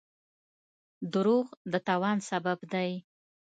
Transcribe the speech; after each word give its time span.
دروغ 1.13 1.45
د 1.71 1.73
تاوان 1.87 2.17
سبب 2.29 2.59
دی. 2.73 2.91